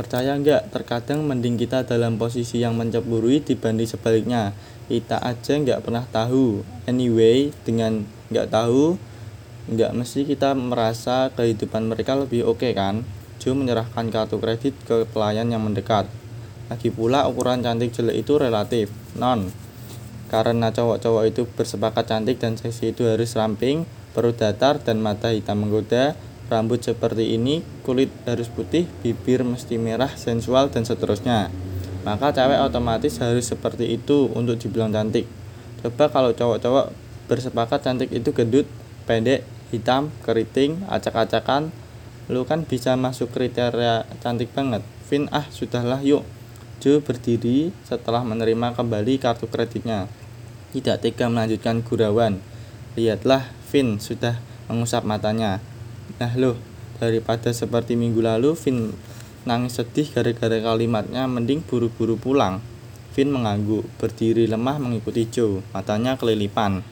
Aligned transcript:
Percaya 0.00 0.32
nggak, 0.32 0.72
terkadang 0.72 1.28
mending 1.28 1.60
kita 1.60 1.84
dalam 1.84 2.16
posisi 2.16 2.56
yang 2.56 2.72
mencemburui 2.72 3.44
dibanding 3.44 3.84
sebaliknya. 3.84 4.56
Kita 4.88 5.20
aja 5.20 5.60
nggak 5.60 5.84
pernah 5.84 6.08
tahu. 6.08 6.64
Anyway, 6.88 7.52
dengan 7.68 8.08
nggak 8.32 8.48
tahu, 8.48 8.96
nggak 9.68 9.92
mesti 9.92 10.24
kita 10.24 10.56
merasa 10.56 11.28
kehidupan 11.36 11.92
mereka 11.92 12.16
lebih 12.16 12.48
oke 12.48 12.64
okay, 12.64 12.72
kan? 12.72 13.04
Joe 13.44 13.52
menyerahkan 13.52 14.08
kartu 14.08 14.40
kredit 14.40 14.72
ke 14.88 15.04
pelayan 15.12 15.52
yang 15.52 15.60
mendekat. 15.60 16.08
Lagi 16.72 16.88
pula 16.88 17.28
ukuran 17.28 17.60
cantik 17.60 17.92
jelek 17.92 18.24
itu 18.24 18.40
relatif, 18.40 18.88
non. 19.20 19.52
Karena 20.32 20.72
cowok-cowok 20.72 21.24
itu 21.28 21.44
bersepakat 21.44 22.08
cantik 22.08 22.40
dan 22.40 22.56
seksi 22.56 22.96
itu 22.96 23.04
harus 23.04 23.36
ramping, 23.36 23.84
perut 24.16 24.40
datar 24.40 24.80
dan 24.80 25.04
mata 25.04 25.28
hitam 25.28 25.60
menggoda, 25.60 26.16
rambut 26.50 26.82
seperti 26.82 27.38
ini, 27.38 27.62
kulit 27.86 28.10
harus 28.26 28.50
putih, 28.50 28.90
bibir 29.00 29.46
mesti 29.46 29.78
merah, 29.78 30.10
sensual 30.18 30.68
dan 30.68 30.82
seterusnya. 30.82 31.48
Maka 32.02 32.34
cewek 32.34 32.58
otomatis 32.58 33.22
harus 33.22 33.46
seperti 33.46 33.94
itu 33.94 34.26
untuk 34.34 34.58
dibilang 34.58 34.90
cantik. 34.90 35.30
Coba 35.80 36.10
kalau 36.10 36.34
cowok-cowok 36.34 36.92
bersepakat 37.30 37.80
cantik 37.86 38.10
itu 38.10 38.34
gendut, 38.34 38.66
pendek, 39.06 39.46
hitam, 39.70 40.10
keriting, 40.26 40.82
acak-acakan, 40.90 41.70
lu 42.26 42.42
kan 42.42 42.66
bisa 42.66 42.98
masuk 42.98 43.30
kriteria 43.30 44.04
cantik 44.18 44.50
banget. 44.50 44.82
Vin 45.06 45.30
ah 45.30 45.46
sudahlah 45.48 46.02
yuk. 46.02 46.26
Joe 46.80 46.98
berdiri 47.04 47.70
setelah 47.84 48.24
menerima 48.24 48.72
kembali 48.72 49.20
kartu 49.20 49.46
kreditnya. 49.46 50.08
Tidak 50.72 50.98
tega 50.98 51.28
melanjutkan 51.28 51.84
gurauan. 51.84 52.40
Lihatlah, 52.96 53.52
Vin 53.68 54.00
sudah 54.00 54.40
mengusap 54.66 55.04
matanya. 55.04 55.60
Nah 56.20 56.36
loh, 56.36 56.52
daripada 57.00 57.48
seperti 57.48 57.96
minggu 57.96 58.20
lalu, 58.20 58.52
Vin 58.52 58.92
nangis 59.48 59.80
sedih 59.80 60.04
gara-gara 60.04 60.60
kalimatnya 60.60 61.24
mending 61.24 61.64
buru-buru 61.64 62.20
pulang. 62.20 62.60
Vin 63.16 63.32
mengangguk, 63.32 63.88
berdiri 63.96 64.44
lemah 64.44 64.76
mengikuti 64.76 65.24
Joe, 65.32 65.64
matanya 65.72 66.20
kelilipan. 66.20 66.84